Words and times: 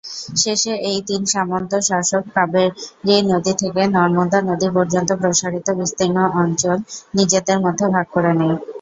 শেষে 0.35 0.73
এই 0.89 0.99
তিন 1.07 1.21
সামন্ত 1.33 1.71
শাসক 1.89 2.23
কাবেরী 2.35 3.15
নদী 3.31 3.53
থেকে 3.61 3.81
নর্মদা 3.95 4.39
নদী 4.49 4.67
পর্যন্ত 4.75 5.09
প্রসারিত 5.21 5.67
বিস্তীর্ণ 5.79 6.17
অঞ্চল 6.41 6.77
নিজেদের 7.17 7.57
মধ্যে 7.65 7.85
ভাগ 7.95 8.05
করে 8.15 8.31
নেয়। 8.39 8.57